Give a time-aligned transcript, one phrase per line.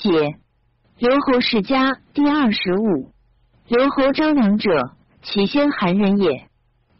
[0.00, 0.36] 解。
[0.98, 3.12] 刘侯世家第二十五。
[3.68, 6.48] 刘侯张良者，其先韩人也。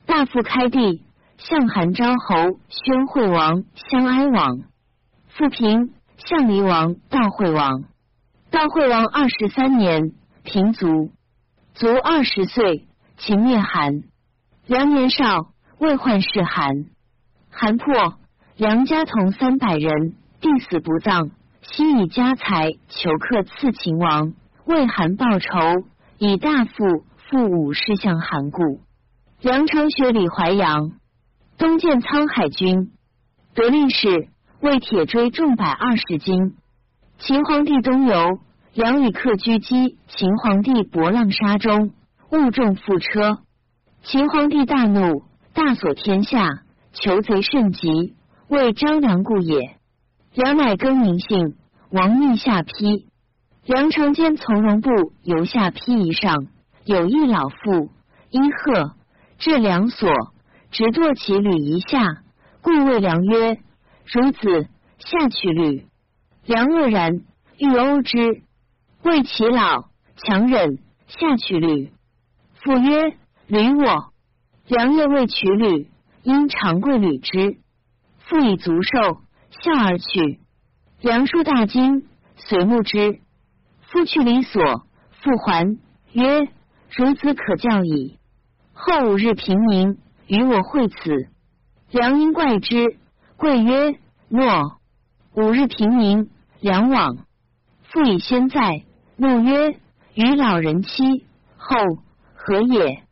[0.04, 1.02] 大夫开地，
[1.38, 4.60] 向韩昭侯宣惠王相哀王。
[5.28, 7.84] 复平，向黎王悼惠王。
[8.50, 10.12] 悼惠王二十三年，
[10.44, 11.10] 平卒。
[11.74, 12.86] 卒二十岁，
[13.16, 14.02] 秦灭韩。
[14.66, 16.84] 良年少，未患世韩。
[17.50, 18.18] 韩破，
[18.56, 21.30] 良家同三百人，必死不葬。
[21.72, 24.32] 悉以家财求客赐秦王，
[24.64, 25.84] 为韩报仇，
[26.18, 28.80] 以大富复武士向韩故。
[29.40, 30.90] 梁长学李淮阳，
[31.58, 32.90] 东见沧海军，
[33.54, 34.28] 得令士
[34.60, 36.56] 为铁锥重百二十斤。
[37.18, 38.40] 秦皇帝东游，
[38.74, 41.92] 梁以客居击秦皇帝博浪沙中，
[42.32, 43.38] 误中覆车。
[44.02, 45.22] 秦皇帝大怒，
[45.54, 48.16] 大锁天下，求贼甚急，
[48.48, 49.76] 为张良故也。
[50.34, 51.56] 梁乃更名姓，
[51.90, 53.06] 王逆下邳。
[53.64, 56.46] 梁城间从容步由下邳以上，
[56.84, 57.90] 有一老妇，
[58.30, 58.94] 伊贺
[59.38, 60.08] 至梁所，
[60.70, 62.22] 直堕其履一下，
[62.62, 63.58] 故谓梁曰
[64.06, 64.68] ：“孺子
[64.98, 65.86] 下取履。”
[66.46, 67.22] 梁愕然，
[67.58, 68.42] 欲殴之，
[69.02, 71.90] 谓其老强忍下取履。
[72.62, 73.16] 父曰
[73.48, 74.12] ：“履我。”
[74.68, 75.88] 梁夜未取履，
[76.22, 77.58] 因长跪履之，
[78.20, 79.22] 父以足受。
[79.50, 80.38] 笑而去，
[81.02, 82.04] 梁叔大惊，
[82.36, 83.20] 随目之。
[83.80, 84.62] 夫去离所，
[85.22, 85.78] 复还
[86.12, 86.40] 曰
[86.92, 88.18] ：“孺子可教矣。”
[88.74, 91.28] 后五日平明，与我会此。
[91.90, 92.98] 梁因怪之，
[93.38, 94.78] 贵曰：“诺。”
[95.34, 96.28] 五日平明，
[96.60, 97.16] 梁往。
[97.84, 98.82] 父以先在，
[99.16, 99.78] 怒曰
[100.14, 101.24] ：“与老人妻
[101.56, 101.78] 后
[102.34, 103.04] 何也？”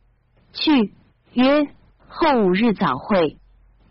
[0.53, 0.93] 去
[1.33, 1.67] 曰
[2.07, 3.37] ：“后五日早会。”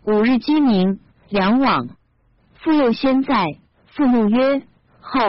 [0.07, 1.89] 五日鸡鸣，梁往。
[2.61, 3.45] 父又先在，
[3.93, 4.61] 父怒曰
[5.01, 5.19] ：“后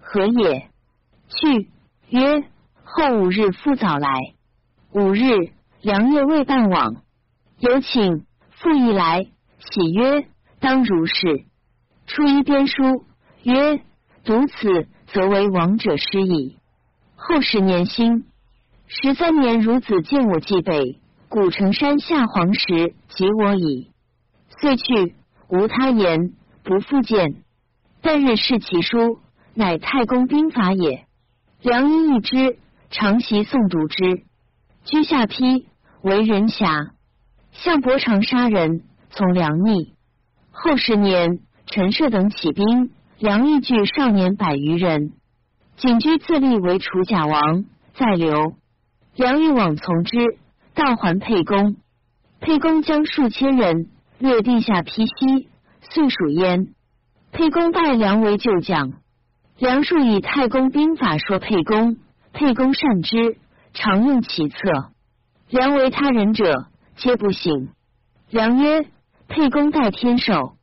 [0.00, 0.68] 何也？”
[1.28, 1.70] 去
[2.08, 2.44] 曰
[2.84, 4.08] ：“后五日复早来。”
[4.92, 7.02] 五日，良夜未半往，
[7.58, 9.26] 有请父一来，
[9.58, 10.26] 喜曰
[10.60, 11.44] ：“当如是。”
[12.06, 13.04] 初一编书
[13.42, 13.82] 曰
[14.24, 16.56] ：“读此，则为王者失矣。”
[17.16, 18.24] 后十年兴，
[18.86, 23.90] 十三年孺子见我既北，古城山下黄石及我矣。
[24.60, 25.14] 遂去，
[25.48, 26.32] 无他言。
[26.64, 27.44] 不复见，
[28.06, 29.18] 但日视其书，
[29.52, 31.06] 乃太公兵法也。
[31.60, 32.56] 梁因一之，
[32.88, 34.22] 常习诵读之。
[34.84, 35.66] 居下邳，
[36.02, 36.92] 为人侠，
[37.50, 39.94] 项伯常杀人，从梁逆。
[40.52, 45.10] 后十年，陈涉等起兵，梁益聚少年百余人，
[45.76, 47.64] 景居自立为楚假王，
[47.94, 48.54] 在留。
[49.16, 50.16] 梁欲往从之，
[50.76, 51.74] 道还沛公。
[52.38, 53.90] 沛公将数千人
[54.20, 55.48] 略地下邳西。
[55.90, 56.68] 遂属焉。
[57.32, 58.92] 沛公拜梁为旧将。
[59.58, 61.96] 梁述以太公兵法说沛公，
[62.32, 63.38] 沛公善之，
[63.74, 64.56] 常用其策。
[65.48, 66.66] 梁为他人者，
[66.96, 67.68] 皆不省。
[68.30, 68.86] 梁曰
[69.28, 70.56] ：“沛公待天授，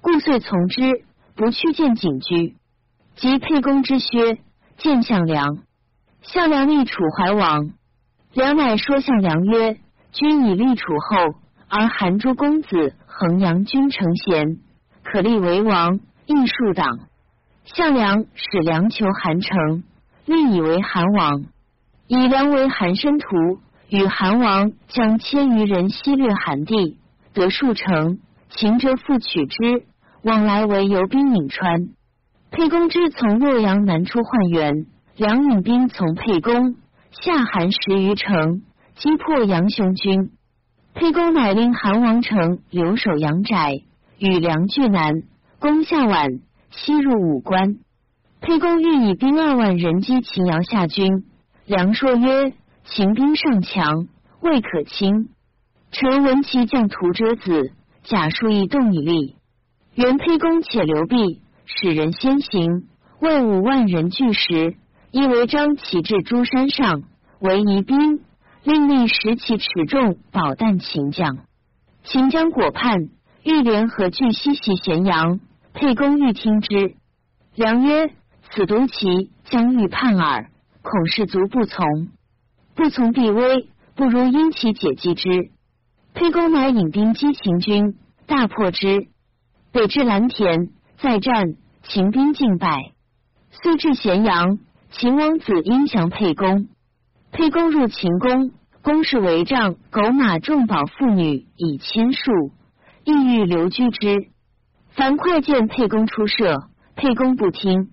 [0.00, 2.56] 故遂从之，不去见景居。
[3.16, 4.38] 及沛公之薛，
[4.78, 5.58] 见项梁。
[6.22, 7.70] 项梁立楚怀王。
[8.32, 9.78] 梁乃说项梁曰
[10.12, 14.56] ：‘君以立楚后，而韩诸公子。’”衡阳君成贤，
[15.12, 17.00] 可立为王，亦数党。
[17.64, 19.84] 项梁使梁求韩城，
[20.24, 21.44] 立以为韩王。
[22.06, 26.96] 以梁为韩申屠，与韩王将千余人西掠韩地，
[27.34, 28.20] 得数城。
[28.48, 29.84] 秦者复取之，
[30.22, 31.90] 往来为游兵颍川。
[32.50, 34.86] 沛公之从洛阳南出换元，
[35.18, 36.76] 梁引兵从沛公
[37.10, 38.62] 下韩十余城，
[38.94, 40.30] 击破杨雄军。
[40.94, 43.82] 沛公乃令韩王城留守阳宅，
[44.22, 45.24] 与梁俱南，
[45.58, 47.78] 攻下宛，西入武关。
[48.40, 51.24] 沛公欲以兵二万人击秦瑶下军，
[51.66, 52.52] 梁说曰
[52.86, 54.06] ：“秦兵尚强，
[54.40, 55.30] 未可轻。
[55.90, 57.72] 臣闻其将屠遮子，
[58.04, 59.34] 假数以动以立。
[59.96, 62.84] 原沛公且留壁，使人先行，
[63.18, 64.76] 为五万人拒时，
[65.10, 67.02] 以为张旗至诸山上，
[67.40, 68.20] 为疑兵。”
[68.62, 71.38] 另立十骑持重保弹秦将，
[72.04, 73.08] 秦将果叛，
[73.44, 75.40] 欲联合拒西袭咸阳。
[75.74, 76.94] 沛公欲听之，
[77.56, 78.12] 良曰
[78.52, 80.50] ：“此独骑将欲叛耳，
[80.82, 82.08] 恐士卒不从，
[82.76, 85.50] 不从必危，不如因其解击之。”
[86.14, 87.96] 沛公乃引兵击秦军，
[88.26, 89.08] 大破之，
[89.72, 90.68] 北至蓝田，
[90.98, 92.92] 再战，秦兵尽败。
[93.50, 94.58] 遂至咸阳，
[94.90, 96.68] 秦王子因降沛公。
[97.32, 98.52] 沛公入秦宫，
[98.82, 102.52] 宫室帷帐，狗马重宝妇女以千数，
[103.04, 104.28] 意欲留居之。
[104.90, 107.90] 樊哙见沛公出射，沛公不听。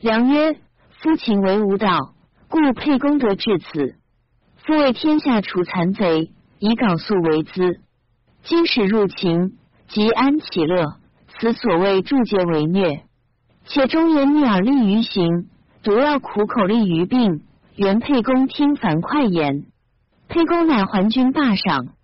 [0.00, 0.54] 良曰
[1.00, 2.14] ：“夫秦为无道，
[2.48, 3.94] 故沛公得至此。
[4.64, 7.80] 夫为天下除残贼，以缟素为资。
[8.42, 9.58] 今使入秦，
[9.88, 10.96] 即安其乐。
[11.38, 13.02] 此所谓助桀为虐。
[13.64, 15.48] 且忠言逆耳利于行，
[15.82, 17.42] 毒药苦口利于病。
[17.74, 19.64] 原沛公听樊哙言，
[20.28, 21.94] 沛公乃还军霸上。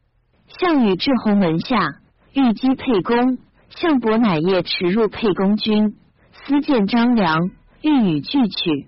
[0.47, 1.98] 项羽至鸿门下，
[2.38, 3.38] 欲击沛公。
[3.70, 5.96] 项伯乃夜驰入沛公军，
[6.32, 7.50] 私见张良，
[7.82, 8.87] 欲与俱去。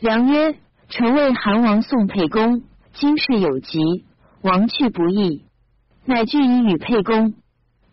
[0.00, 0.56] 良曰
[0.90, 3.78] ：“臣为韩王送沛公，今事有急，
[4.42, 5.44] 王去不义。”
[6.04, 7.34] 乃具以与沛公。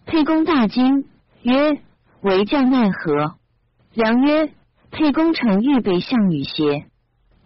[0.08, 1.06] 沛公大惊，
[1.44, 1.80] 曰
[2.22, 3.36] ：“为将奈何？”
[3.94, 4.52] 良曰
[4.90, 6.88] ：“沛公诚欲备项羽邪？”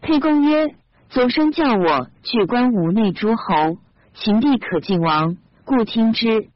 [0.01, 0.73] 沛公曰
[1.11, 3.77] ：“左生叫我去观无内诸侯，
[4.15, 6.49] 秦地可尽王，故听之。”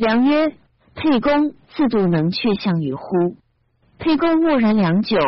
[0.00, 0.56] 良曰
[0.96, 3.36] ：“沛公自度能却项羽乎？”
[4.00, 5.18] 沛公默然良久，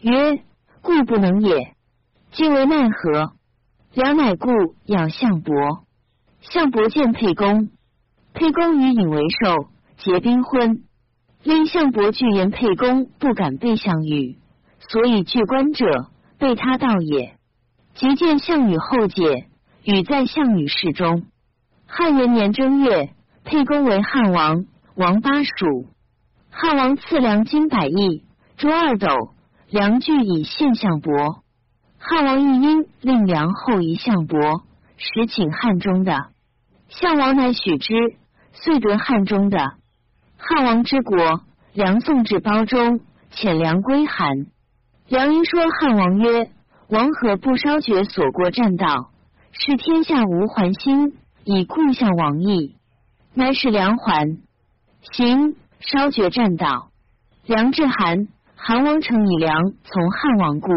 [0.00, 0.42] 曰
[0.82, 1.76] ：“故不能也。
[2.32, 3.34] 今为奈何？”
[3.94, 4.50] 良乃故
[4.84, 5.84] 要项伯。
[6.40, 7.68] 项伯见沛公，
[8.34, 9.68] 沛公与尹为寿，
[9.98, 10.82] 结宾婚。
[11.44, 14.38] 因项伯拒言沛公不敢背项羽，
[14.88, 17.36] 所以拒官者备他道也。
[17.94, 19.46] 即见项羽后解，
[19.84, 21.26] 与在项羽室中。
[21.86, 23.10] 汉元年正月，
[23.46, 24.66] 沛公为汉王，
[24.96, 25.86] 王巴蜀。
[26.50, 28.24] 汉王赐粮金百亿，
[28.56, 29.06] 诸二斗，
[29.70, 31.44] 粮具以献项伯。
[31.96, 34.64] 汉王亦因令粮后遗项伯，
[34.96, 36.26] 实请汉中的。
[36.88, 37.94] 项王乃许之，
[38.52, 39.74] 遂得汉中的。
[40.36, 41.42] 汉王之国，
[41.72, 42.98] 梁送至包中，
[43.32, 44.46] 遣梁归韩。
[45.06, 46.50] 梁因说汉王曰。
[46.88, 49.10] 王何不烧绝所过栈道？
[49.52, 51.14] 是天下无还心，
[51.44, 52.76] 以故向王意，
[53.36, 54.38] 乃使梁还。
[55.12, 56.88] 行烧绝栈道。
[57.44, 60.70] 梁至韩，韩王城以梁从汉王故，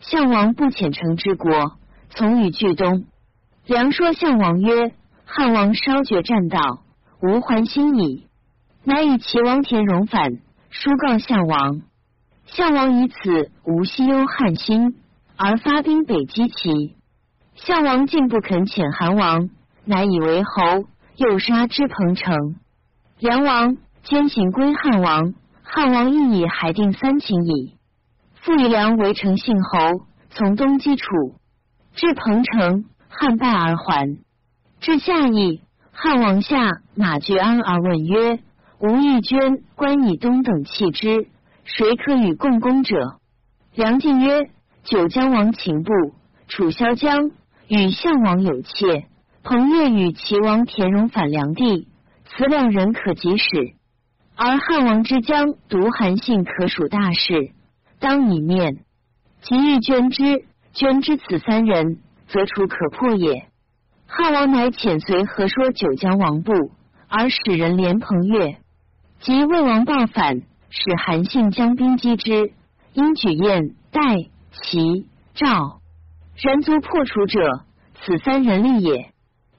[0.00, 1.72] 项王不遣城之国，
[2.10, 3.06] 从与俱东。
[3.64, 4.92] 梁说项王曰
[5.24, 6.82] ：“汉王烧绝栈道，
[7.22, 8.26] 无还心矣。”
[8.84, 10.36] 乃以齐王田荣反，
[10.68, 11.80] 书告项王。
[12.44, 14.96] 项王以此无西忧汉心。
[15.38, 16.94] 而发兵北击齐，
[17.54, 19.50] 项王竟不肯遣韩王，
[19.84, 20.84] 乃以为侯，
[21.16, 22.56] 又杀之彭城。
[23.18, 27.76] 梁王兼行归汉王，汉王亦以海定三秦矣。
[28.34, 29.78] 复以梁为成信侯，
[30.30, 31.04] 从东击楚，
[31.94, 34.18] 至彭城，汉败而还。
[34.80, 38.38] 至夏邑，汉王下马绝安而问曰
[38.80, 41.28] ：“吾欲捐关以东等弃之，
[41.64, 43.18] 谁可与共攻者？”
[43.74, 44.50] 梁进曰。
[44.88, 45.92] 九江王秦布、
[46.46, 47.32] 楚萧江
[47.66, 49.08] 与项王有妾，
[49.48, 51.86] 彭越与齐王田荣反梁地，
[52.24, 53.44] 此两人可及使。
[54.34, 57.52] 而汉王之将独韩信可属大事，
[58.00, 58.78] 当以面。
[59.42, 63.46] 即欲捐之，捐之此三人，则楚可破也。
[64.08, 66.52] 汉王乃遣随和说九江王部，
[67.06, 68.56] 而使人连彭越。
[69.20, 70.40] 及魏王报反，
[70.70, 72.50] 使韩信将兵击之，
[72.94, 74.00] 因举燕、代。
[74.62, 75.80] 齐、赵
[76.34, 77.60] 人族破楚者，
[77.94, 79.12] 此三人力也。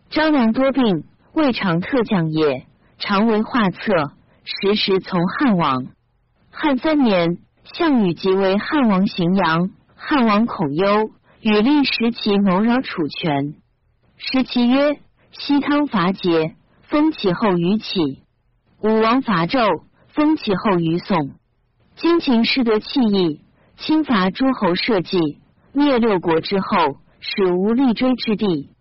[0.09, 2.65] 张良多病，未尝特将也，
[2.98, 4.12] 常为画策，
[4.44, 5.88] 时时从汉王。
[6.51, 13.55] 汉三年，项羽即为汉王荥阳，汉王恐忧，与立时其谋扰楚权。
[14.17, 15.00] 时其曰
[15.31, 16.53] ：“西汤伐桀，
[16.84, 18.24] 封其后于启；
[18.81, 21.31] 武王伐纣，封其后于宋。
[21.96, 23.41] 今秦失得弃义。”
[23.79, 25.38] 侵伐诸侯社稷，
[25.72, 28.72] 灭六国之后，使无立锥之地。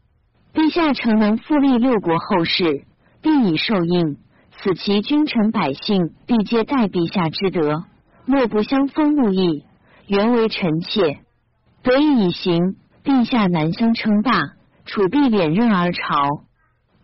[0.57, 2.87] 陛下诚能复立六国后世，
[3.21, 4.17] 必以受应。
[4.53, 7.85] 此其君臣百姓，必皆待陛下之德，
[8.25, 9.67] 莫不相封怒意，
[10.07, 11.19] 原为臣妾。
[11.83, 14.41] 得以以行，陛下难相称霸，
[14.87, 16.17] 楚必敛任而朝。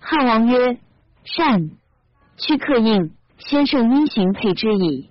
[0.01, 0.79] 汉王曰
[1.23, 1.73] ：“善。”
[2.39, 5.11] 去客应，先生因行配之矣。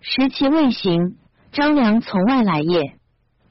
[0.00, 1.14] 时其未行。
[1.52, 2.96] 张良从外来也，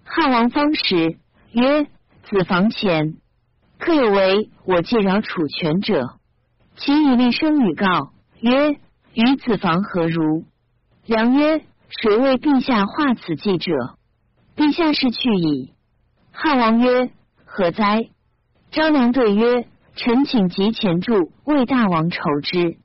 [0.04, 1.18] 汉王方时
[1.54, 1.88] 曰
[2.30, 3.16] ：“子房前，
[3.78, 6.16] 客有为我既扰楚权者，
[6.78, 8.72] 其以立声与告曰
[9.14, 10.44] ：‘与子房何如？’
[11.06, 11.62] 良曰
[12.02, 13.72] ：‘谁为陛下画此计者？’
[14.56, 15.74] 陛下是去矣。
[16.32, 17.12] 汉王曰
[17.46, 18.10] ：‘何哉？’
[18.72, 22.78] 张良对曰：‘臣请及前助为大王筹之。’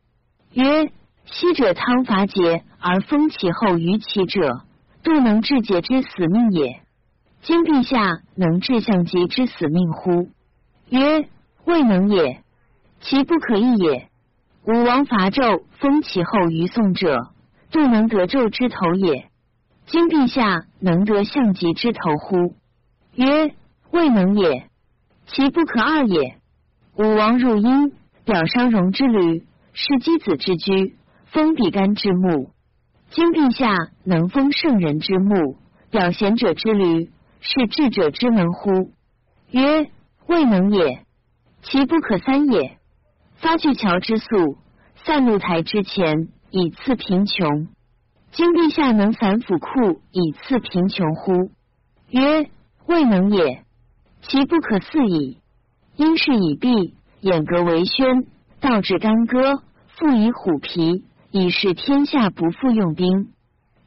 [0.52, 0.92] 曰
[1.25, 4.62] ：‘昔者汤伐桀而封其后于齐者。’
[5.02, 6.82] 度能治桀之死命也。
[7.40, 10.28] 今陛下能治项籍之死命乎？
[10.90, 11.28] 曰：
[11.64, 12.42] 未能也。
[13.00, 14.09] 其不可易也。
[14.66, 17.30] 武王伐纣，封其后于宋者，
[17.70, 19.30] 度能得纣之头也。
[19.87, 22.56] 今陛下能得相疾之头乎？
[23.14, 23.54] 曰：
[23.90, 24.68] 未能也。
[25.26, 26.37] 其不可二也。
[26.97, 27.92] 武王入殷，
[28.25, 32.50] 表商容之旅，是箕子之居，封比干之墓。
[33.11, 35.56] 今陛下能封圣人之墓，
[35.90, 38.92] 表贤者之旅，是智者之门乎？
[39.50, 39.90] 曰：
[40.30, 41.04] 未能也。
[41.62, 42.78] 其不可三也。
[43.40, 44.58] 发巨桥之粟，
[45.04, 47.66] 散露台之前，以赐贫穷。
[48.30, 51.50] 今陛下能散府库以赐贫穷乎？
[52.10, 52.49] 曰：
[52.87, 53.64] 未能也。
[54.22, 55.38] 其不可四矣。
[55.96, 58.25] 因事以弊，掩革为宣，
[58.60, 59.56] 道至干戈，
[59.88, 63.32] 复以虎皮，以示天下不复用兵。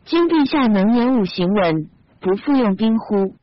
[0.04, 3.34] 今陛下能言五行文，不复用兵乎？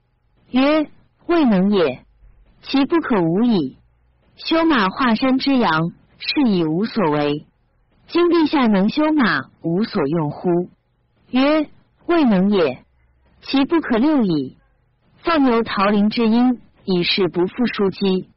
[0.50, 0.90] 曰：
[1.26, 2.04] 未能也。
[2.62, 3.78] 其不可无矣。
[4.36, 7.46] 修马华山之阳，是以无所为。
[8.08, 10.48] 今陛下能修马，无所用乎？
[11.30, 11.68] 曰：
[12.06, 12.84] 未能也。
[13.42, 14.56] 其不可六矣。
[15.22, 18.30] 放牛桃林之阴，以是不复书机。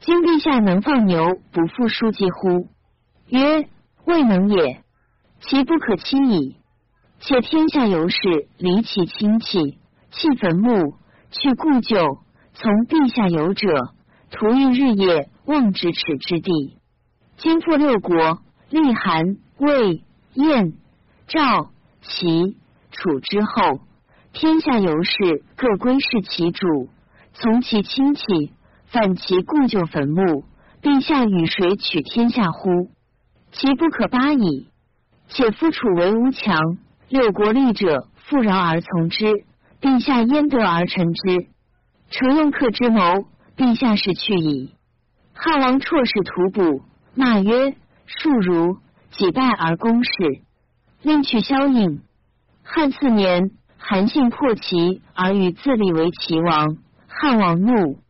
[0.00, 2.68] 今陛下能放牛，不复书记乎？
[3.28, 3.68] 曰：
[4.04, 4.82] 未能也。
[5.40, 6.56] 其不可欺矣。
[7.20, 8.18] 且天下由是
[8.56, 9.78] 离其亲戚，
[10.10, 10.94] 弃坟墓，
[11.30, 12.18] 去故旧，
[12.62, 13.94] 从陛下有者，
[14.30, 16.76] 徒欲日夜望咫尺之地。
[17.38, 20.02] 今复六国，立韩、魏、
[20.34, 20.74] 燕、
[21.26, 21.70] 赵、
[22.02, 22.58] 齐、
[22.90, 23.80] 楚之后，
[24.34, 26.90] 天下游士各归事其主，
[27.32, 28.22] 从其亲戚。
[28.88, 30.44] 犯其故旧坟墓，
[30.82, 32.90] 陛下与谁取天下乎？
[33.52, 34.68] 其不可八矣。
[35.28, 36.76] 且夫楚为吴强，
[37.08, 39.24] 六国立者复饶而从之，
[39.80, 41.46] 陛下焉得而臣之？
[42.10, 44.74] 乘用客之谋，陛下是去矣。
[45.32, 46.82] 汉王辍氏徒补，
[47.14, 48.78] 骂曰：“庶如
[49.12, 50.10] 几败而攻事，
[51.02, 52.02] 令取萧应。”
[52.64, 58.00] 汉四年，韩信破齐而与自立为齐王，汉王怒。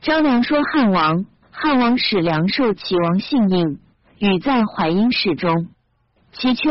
[0.00, 3.80] 张良说汉王，汉王使梁受齐王信应，
[4.20, 5.68] 与在淮阴市中。
[6.32, 6.70] 其秋，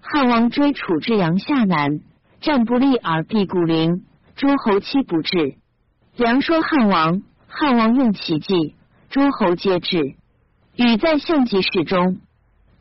[0.00, 2.00] 汉王追楚至阳夏南，
[2.40, 4.04] 战不利而必固陵，
[4.36, 5.56] 诸侯期不至。
[6.16, 8.74] 梁说汉王，汉王用其计，
[9.08, 10.16] 诸侯皆至。
[10.76, 12.18] 与在相继市中。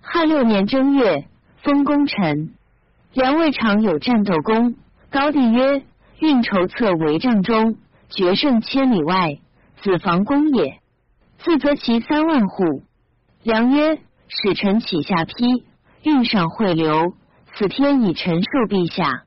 [0.01, 1.27] 汉六年正月，
[1.63, 2.53] 封功臣。
[3.13, 4.75] 梁未尝有战斗功，
[5.09, 5.83] 高帝曰
[6.19, 7.77] ：“运筹策为帐中，
[8.09, 9.37] 决胜千里外。”
[9.81, 10.79] 子房公也，
[11.37, 12.83] 自责其三万户。
[13.43, 15.63] 良曰：“使臣起下邳，
[16.03, 17.13] 运上汇流，
[17.53, 19.23] 此天以臣受陛下。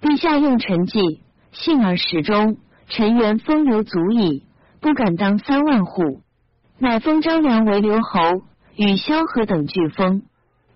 [0.00, 1.20] 陛下用臣计，
[1.52, 2.56] 幸而时中，
[2.88, 4.44] 陈元风流足矣，
[4.80, 6.20] 不敢当三万户。
[6.78, 8.20] 乃封张良为留侯，
[8.76, 10.22] 与萧何等俱封。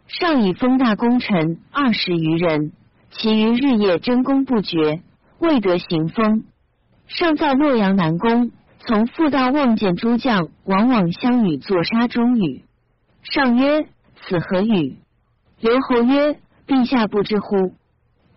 [0.07, 2.73] 上以封大功臣二十余人，
[3.11, 5.03] 其余日夜争功不绝，
[5.39, 6.45] 未得行封。
[7.07, 8.51] 上在洛阳南宫。”
[8.81, 12.65] 从复道望见诸将，往往相与作杀中语。
[13.23, 13.87] 上曰
[14.17, 14.97] ：“此何语？”
[15.61, 17.75] 刘侯曰：“陛下不知乎？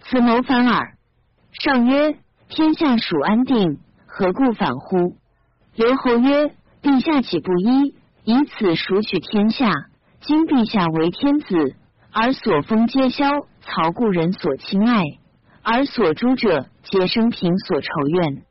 [0.02, 0.98] 此谋反耳。”
[1.54, 2.18] 上曰
[2.52, 5.16] ：“天下属安定，何故反乎？”
[5.74, 6.54] 刘侯曰
[6.84, 9.72] ：“陛下岂不依以此赎取天下？
[10.20, 11.76] 今陛下为天子，
[12.12, 15.02] 而所封皆萧曹故人所亲爱，
[15.64, 18.44] 而所诛者皆生平所仇怨。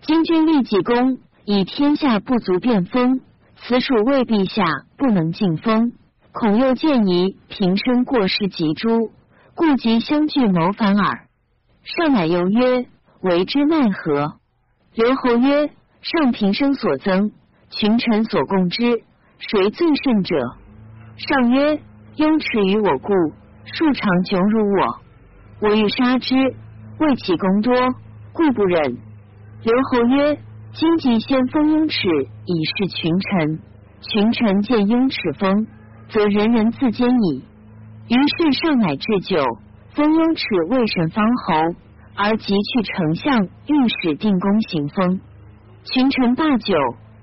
[0.00, 3.22] 今君立济公。”以天下不足变封，
[3.56, 4.62] 此属为陛下
[4.96, 5.92] 不能尽封，
[6.30, 9.10] 恐又见疑平生过失及诛，
[9.56, 11.26] 故即相聚谋反耳。
[11.82, 12.86] 上乃又曰
[13.22, 14.34] ：“为之奈何？”
[14.94, 15.70] 刘侯曰
[16.02, 17.32] ：“上平生所增，
[17.70, 19.02] 群臣所共之，
[19.38, 20.36] 谁最甚者？”
[21.16, 21.80] 上曰
[22.16, 23.12] ：“雍齿于我故，
[23.64, 26.34] 数常窘辱我，我欲杀之，
[26.98, 27.74] 为其功多，
[28.32, 28.98] 故不忍。”
[29.64, 30.38] 刘侯曰。
[30.72, 31.96] 今即先封雍齿，
[32.46, 33.58] 以示群臣。
[34.02, 35.66] 群臣见雍齿封，
[36.10, 37.44] 则人人自坚矣。
[38.06, 39.36] 于是上乃置酒，
[39.94, 41.54] 封雍齿为神方侯，
[42.14, 45.20] 而即去丞相、御史定公行封。
[45.84, 46.74] 群臣罢酒，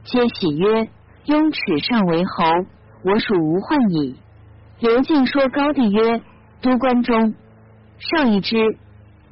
[0.03, 0.89] 皆喜曰
[1.25, 2.44] ：“雍齿尚为侯，
[3.03, 4.15] 我属无患矣。”
[4.79, 6.22] 刘敬说高帝曰
[6.62, 7.34] ：“都关中，
[8.00, 8.77] 上一之。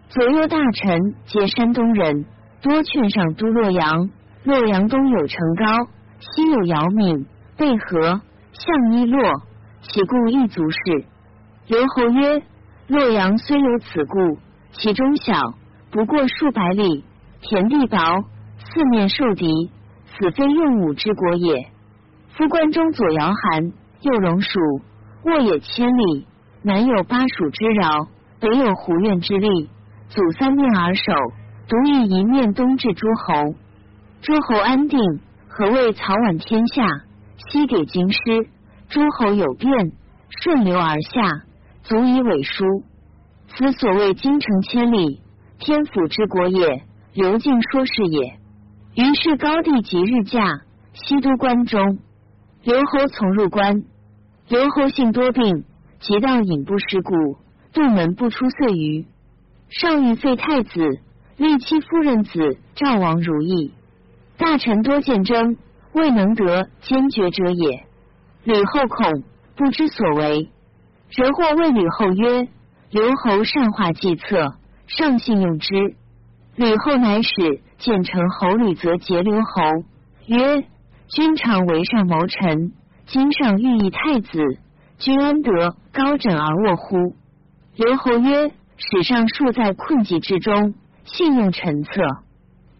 [0.09, 2.25] 左右大臣皆山东人。”
[2.61, 4.09] 多劝上都洛阳，
[4.43, 5.87] 洛阳东有成高，
[6.19, 8.21] 西有姚敏、贝河、
[8.53, 9.21] 项衣洛，
[9.81, 11.05] 其故一足事。
[11.67, 12.41] 刘侯曰：
[12.87, 14.39] 洛阳虽有此故，
[14.77, 15.53] 其中小，
[15.89, 17.03] 不过数百里，
[17.41, 17.97] 田地薄，
[18.59, 19.71] 四面受敌，
[20.05, 21.67] 此非用武之国也。
[22.35, 24.59] 夫关中左姚韩，右龙蜀，
[25.23, 26.27] 沃野千里，
[26.61, 28.07] 南有巴蜀之饶，
[28.41, 29.69] 北有胡苑之利，
[30.09, 31.13] 祖三面而守，
[31.69, 33.55] 独以一面东至诸侯。
[34.21, 34.99] 诸侯安定，
[35.47, 36.85] 何谓曹宛天下？
[37.37, 38.19] 西给京师。
[38.89, 39.93] 诸侯有变，
[40.29, 41.43] 顺流而下，
[41.83, 42.83] 足以委书。
[43.57, 45.21] 此所谓京城千里，
[45.59, 46.83] 天府之国也。
[47.13, 48.37] 刘敬说是也。
[48.95, 50.41] 于是高帝即日驾，
[50.91, 51.99] 西都关中。
[52.63, 53.83] 刘侯从入关。
[54.49, 55.63] 刘侯性多病，
[56.01, 57.37] 急到隐不食谷，
[57.71, 59.05] 杜门不出岁余。
[59.69, 60.99] 上欲废太子，
[61.37, 63.71] 立妻夫人子赵王如意。
[64.35, 65.55] 大臣多见争，
[65.93, 67.85] 未能得坚决者也。
[68.43, 69.23] 吕后恐
[69.55, 70.49] 不知所为，
[71.09, 72.49] 人或谓吕后曰
[72.91, 74.55] ：“刘侯善画计策，
[74.87, 75.95] 上信用之。”
[76.55, 77.61] 吕后乃使。
[77.77, 79.61] 建成侯吕则结刘侯
[80.27, 80.63] 曰
[81.09, 82.71] ：“君常为上谋臣，
[83.05, 84.39] 今上欲议太子，
[84.97, 87.15] 君安得高枕而卧乎？”
[87.75, 90.73] 刘侯曰：“史上数在困境之中，
[91.03, 91.91] 信用臣策。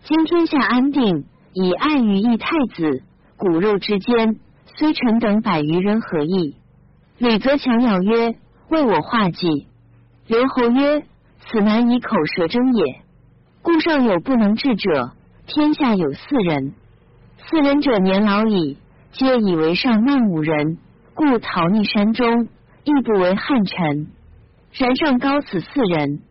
[0.05, 3.03] 今天下安定，以爱于议太子，
[3.35, 4.39] 骨肉之间，
[4.77, 6.55] 虽臣等百余人何意？”
[7.19, 8.33] 吕则强咬曰
[8.71, 9.67] ：“为我画计。”
[10.27, 11.03] 刘侯曰
[11.46, 13.01] ：“此难以口舌争也。”
[13.62, 15.12] 故上有不能治者，
[15.46, 16.74] 天下有四人。
[17.38, 18.79] 四人者年老矣，
[19.12, 20.79] 皆以为上慢五人，
[21.13, 22.48] 故逃匿山中，
[22.84, 24.08] 亦不为汉臣。
[24.74, 26.22] 然上高此四人，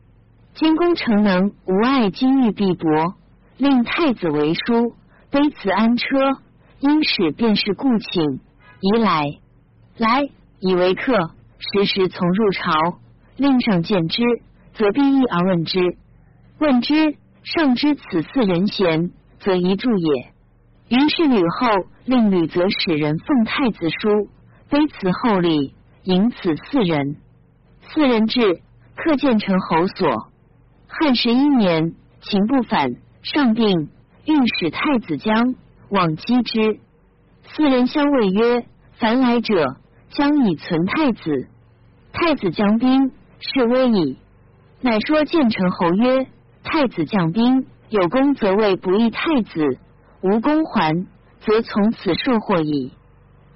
[0.54, 3.14] 今功成能无碍金玉璧帛，
[3.58, 4.96] 令太子为书，
[5.30, 6.06] 卑辞安车，
[6.80, 8.40] 因使便是故请，
[8.80, 9.38] 宜来
[9.98, 12.98] 来以为客，时时从入朝，
[13.36, 14.22] 令上见之，
[14.74, 15.80] 则必议而问之，
[16.58, 17.16] 问之。
[17.44, 19.10] 上知此四人贤，
[19.40, 20.32] 则一助也。
[20.88, 21.68] 于是吕后
[22.06, 24.30] 令吕则使人奉太子书，
[24.70, 25.74] 卑辞厚礼，
[26.04, 27.16] 迎此四人。
[27.90, 28.62] 四人至，
[28.96, 30.30] 客建成侯所。
[30.88, 33.90] 汉十一年，秦不反，上病，
[34.24, 35.54] 欲使太子将
[35.90, 36.80] 往击之。
[37.42, 38.64] 四人相谓曰
[38.96, 39.76] ：“凡来者，
[40.08, 41.48] 将以存太子。
[42.14, 44.18] 太子将兵，是危矣。”
[44.80, 46.26] 乃说建成侯曰。
[46.66, 49.78] 太子将兵，有功则位不义太子；
[50.22, 51.06] 无功还，
[51.40, 52.94] 则从此受祸矣。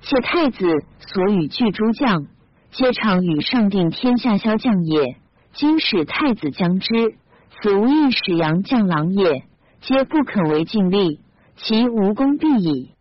[0.02, 0.66] 且太子
[1.00, 2.26] 所与巨诸将，
[2.70, 5.16] 皆常与上定天下骁将也。
[5.54, 6.88] 今使太子将之，
[7.50, 9.44] 此无义使杨将郎也，
[9.80, 11.20] 皆不肯为尽力，
[11.56, 12.92] 其无功必矣。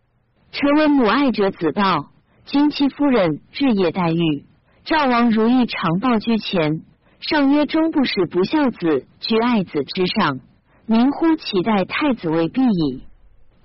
[0.52, 2.06] 臣闻母爱者子报，
[2.46, 4.46] 今妻夫人日夜待遇，
[4.88, 6.80] 赵王如意常报居前。
[7.20, 10.40] 上曰：“终不使不孝子居爱子之上，
[10.86, 13.02] 民乎其待太子位必矣。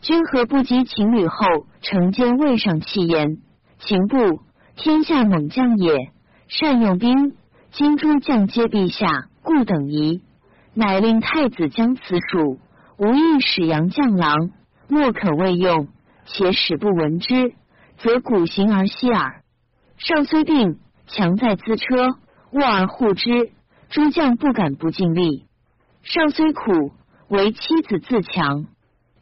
[0.02, 1.38] 君何不及秦吕后
[1.82, 3.38] 承兼位上弃言？
[3.80, 4.42] 秦部
[4.76, 5.96] 天下猛将也，
[6.50, 7.38] 善用兵，
[7.72, 10.24] 今诸将皆陛下，故等疑。
[10.74, 12.60] 乃令太子将此属，
[12.98, 14.52] 无意使杨将郎，
[14.90, 15.88] 莫可未用。
[16.26, 17.54] 且使不闻之，
[18.00, 19.42] 则古行而息耳。
[19.98, 22.18] 上虽病，强在资车。”
[22.54, 23.50] 卧而护之，
[23.90, 25.46] 诸将不敢不尽力。
[26.04, 26.92] 上虽苦，
[27.28, 28.68] 唯妻子自强。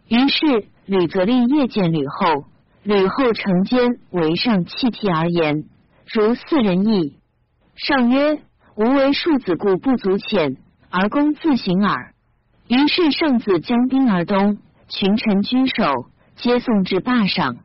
[0.09, 2.43] 于是吕则立夜见吕后，
[2.83, 5.63] 吕后承间为上泣涕而言，
[6.13, 7.19] 如四人意。
[7.75, 8.41] 上曰
[8.75, 10.57] ：“吾为庶子，故不足遣，
[10.89, 12.13] 而公自行耳。”
[12.67, 14.57] 于是圣子将兵而东，
[14.89, 17.59] 群臣居守，皆送至坝上。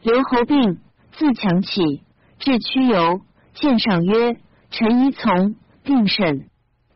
[0.00, 0.78] 刘侯病，
[1.12, 2.02] 自强起，
[2.38, 3.20] 至屈游，
[3.54, 4.36] 见上曰。
[4.74, 6.46] 臣宜从，并甚。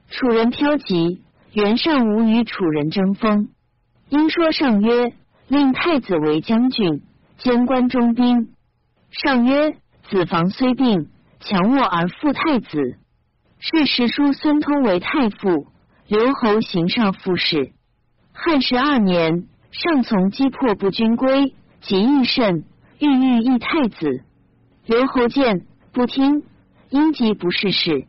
[0.08, 1.20] 楚人飘急，
[1.52, 3.50] 袁尚无与楚人争锋。
[4.08, 5.12] 因说上曰
[5.46, 7.02] ：“令太子为将军，
[7.36, 8.48] 兼关中兵。”
[9.12, 9.76] 上曰
[10.08, 12.96] ：“子房虽病，强卧而复太子。”
[13.60, 15.66] 是时书孙通为太傅，
[16.08, 17.72] 刘侯行上副使。
[18.32, 22.64] 汉十二年，上从击破不军归，及益甚，
[23.00, 24.22] 欲欲议太子。
[24.86, 26.42] 刘侯见不听。
[26.90, 28.06] 因即不是事。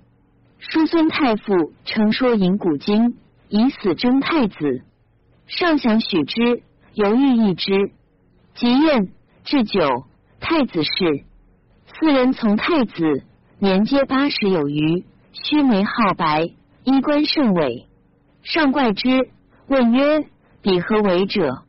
[0.59, 3.15] 叔孙太傅称说引古今，
[3.47, 4.81] 以死争太子。
[5.47, 7.93] 上想许之，犹豫一之。
[8.55, 9.07] 即宴
[9.45, 10.03] 置酒，
[10.41, 11.23] 太子侍。
[11.85, 13.23] 四人从太子，
[13.57, 16.49] 年皆八十有余，须眉皓白，
[16.83, 17.87] 衣冠甚伟。
[18.43, 19.29] 上怪之，
[19.67, 20.25] 问曰
[20.61, 21.63] ：“彼何为者？”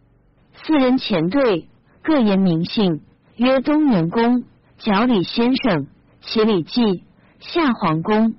[0.67, 1.69] 四人前对，
[2.03, 3.03] 各言名姓，
[3.37, 4.43] 曰：东元公，
[4.79, 5.87] 角李先生。
[6.21, 7.05] 其礼记
[7.41, 8.35] 下皇宫，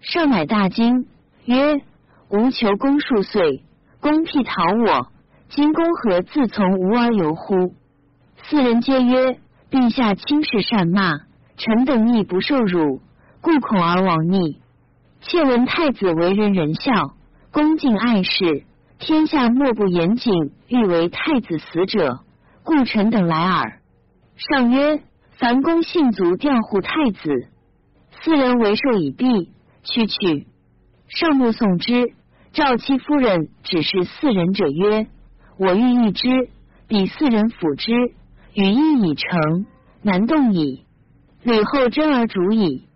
[0.00, 1.06] 上乃大惊，
[1.44, 1.80] 曰
[2.30, 3.62] ：“吾求公数岁，
[4.00, 5.08] 公辟讨我，
[5.48, 7.74] 今公何自从吾而游乎？”
[8.44, 9.38] 四人皆曰
[9.70, 11.20] ：“陛下轻视善骂，
[11.56, 13.00] 臣等亦不受辱，
[13.40, 14.60] 故恐而往逆。
[15.20, 17.14] 窃闻太子为人仁孝，
[17.52, 18.64] 恭敬爱事，
[18.98, 20.32] 天下莫不严谨，
[20.68, 22.20] 欲为太子死者，
[22.64, 23.80] 故臣等来耳。
[24.36, 25.02] 上曰：
[25.40, 27.48] 凡公信卒调护太子，
[28.22, 29.48] 四人为寿已毕，
[29.82, 30.46] 去去。
[31.08, 32.12] 上目送之，
[32.52, 35.06] 赵戚夫人指示四人者曰：
[35.56, 36.28] 我欲议之，
[36.88, 37.90] 彼四人辅之，
[38.52, 39.64] 羽翼已成，
[40.02, 40.84] 难动矣。
[41.42, 42.86] 吕后真而主矣。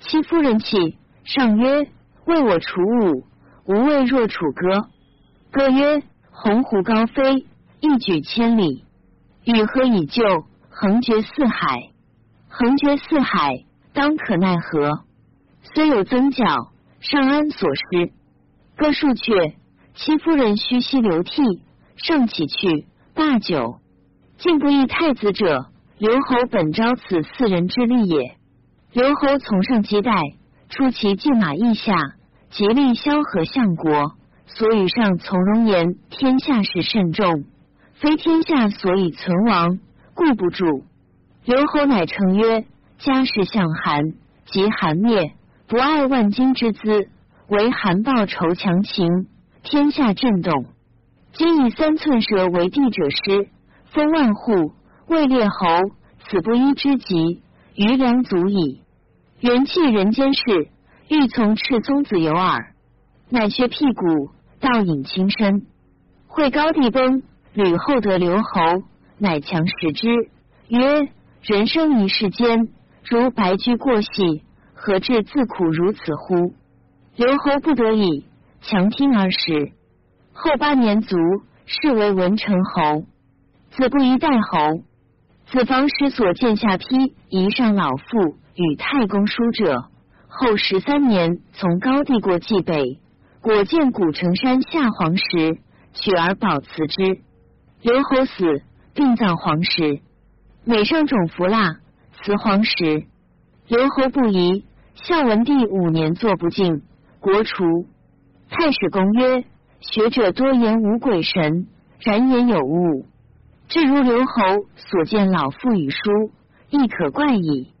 [0.00, 1.88] 戚夫人泣，上曰：
[2.24, 3.24] 为我除吾，
[3.66, 4.88] 无畏若楚歌。
[5.50, 7.46] 歌曰：鸿鹄高飞，
[7.80, 8.86] 一举千里。
[9.44, 10.22] 与何以就？
[10.74, 11.90] 横绝四海，
[12.48, 15.04] 横绝四海，当可奈何？
[15.74, 18.10] 虽有增角，尚安所失？
[18.74, 19.54] 歌数阙，
[19.94, 21.42] 戚夫人须息流涕，
[21.96, 23.80] 盛起去，罢酒。
[24.38, 25.66] 竟不议太子者，
[25.98, 28.36] 刘侯本招此四人之力也。
[28.92, 30.14] 刘侯从上击代，
[30.70, 31.94] 出其骏马意下，
[32.50, 34.14] 极力萧何相国。
[34.46, 37.44] 所以上从容言：天下事甚重，
[37.92, 39.78] 非天下所以存亡。
[40.14, 40.84] 顾不住，
[41.44, 42.64] 刘侯乃称曰
[43.00, 44.12] ：“家事向韩，
[44.46, 45.32] 及韩灭，
[45.66, 47.08] 不爱万金之资，
[47.48, 49.08] 为韩报仇强秦，
[49.62, 50.66] 天下震动。
[51.32, 53.48] 今以三寸舌为帝者师，
[53.86, 54.72] 封万户，
[55.06, 55.66] 位列侯，
[56.28, 57.42] 此不一之极，
[57.74, 58.82] 余良足矣。
[59.40, 60.42] 元气人间事，
[61.08, 62.74] 欲从赤松子游耳。
[63.30, 65.66] 乃削屁股，倒饮轻身。
[66.26, 67.22] 会高帝崩，
[67.54, 68.82] 吕后得刘侯。”
[69.22, 70.08] 乃强食之，
[70.66, 71.08] 曰
[71.46, 72.70] ：“人生一世间，
[73.08, 74.42] 如白驹过隙，
[74.74, 76.54] 何至自苦如此乎？”
[77.14, 78.26] 刘侯不得已，
[78.62, 79.70] 强听而食。
[80.32, 81.16] 后八年卒，
[81.66, 83.04] 是为文成侯。
[83.70, 84.82] 子不宜代侯。
[85.46, 89.84] 子房使所见下邳宜上老父与太公书者。
[90.26, 92.98] 后十三年，从高帝过蓟北，
[93.40, 95.58] 果见古城山下黄石，
[95.92, 97.20] 取而保辞之。
[97.82, 98.64] 刘侯死。
[98.94, 100.00] 病葬黄石，
[100.64, 101.76] 每上种服蜡，
[102.12, 103.06] 辞黄石。
[103.66, 104.66] 刘侯不疑。
[104.94, 106.82] 孝文帝五年，坐不敬，
[107.18, 107.86] 国除。
[108.50, 109.44] 太史公曰：
[109.80, 111.66] 学者多言无鬼神，
[112.00, 113.06] 然言有物。
[113.68, 116.30] 至如刘侯所见老妇与书，
[116.68, 117.72] 亦可怪矣。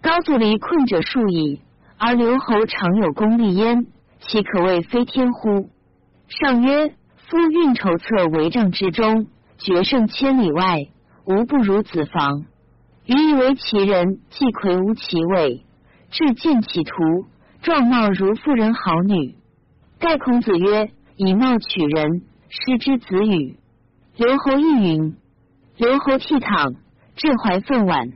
[0.00, 1.60] 高祖离困者数矣，
[1.98, 3.86] 而刘侯常有功立焉，
[4.20, 5.68] 岂可谓非天乎？
[6.28, 6.94] 上曰：
[7.28, 9.26] 夫运筹策帷帐之中。
[9.64, 10.88] 决胜千里外，
[11.24, 12.46] 无不如子房。
[13.06, 15.64] 余以为其人，既魁梧其伟，
[16.10, 16.92] 志见其图，
[17.62, 19.36] 状貌如妇人好女。
[20.00, 23.56] 盖孔子曰：“以貌取人，失之子语。”
[24.18, 25.16] 刘侯亦云。
[25.76, 26.74] 刘侯倜傥，
[27.14, 28.14] 志怀愤惋。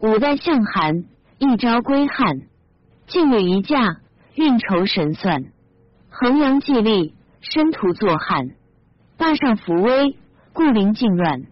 [0.00, 1.04] 五代相韩，
[1.38, 2.42] 一朝归汉。
[3.08, 3.96] 晋有一驾，
[4.36, 5.44] 运筹神算，
[6.10, 8.50] 衡阳既立，申屠作汉，
[9.16, 10.16] 霸上扶危。
[10.56, 11.42] 故陵静乱，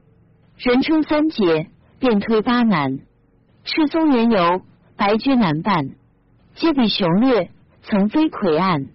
[0.56, 1.66] 人称三杰，
[1.98, 3.00] 便推八难。
[3.62, 4.62] 赤松原由，
[4.96, 5.90] 白驹难伴，
[6.54, 7.50] 皆比雄略，
[7.82, 8.86] 曾非魁岸。